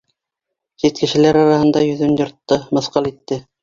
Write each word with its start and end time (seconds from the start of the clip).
Сит 0.85 1.03
кешеләр 1.03 1.41
араһында 1.43 1.87
йөҙөн 1.91 2.19
йыртты, 2.19 2.63
мыҫҡыл 2.77 3.17
итте. 3.17 3.45